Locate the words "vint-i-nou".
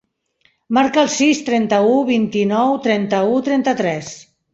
2.07-2.73